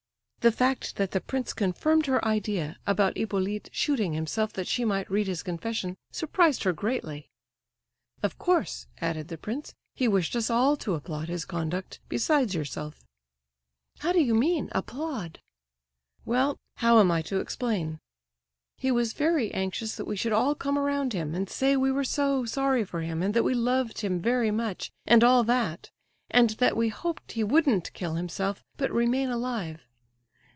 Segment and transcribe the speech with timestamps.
[0.43, 5.07] The fact that the prince confirmed her idea, about Hippolyte shooting himself that she might
[5.07, 7.29] read his confession, surprised her greatly.
[8.23, 13.05] "Of course," added the prince, "he wished us all to applaud his conduct—besides yourself."
[13.99, 15.41] "How do you mean—applaud?"
[16.25, 17.99] "Well—how am I to explain?
[18.79, 22.03] He was very anxious that we should all come around him, and say we were
[22.03, 25.91] so sorry for him, and that we loved him very much, and all that;
[26.31, 29.81] and that we hoped he wouldn't kill himself, but remain alive.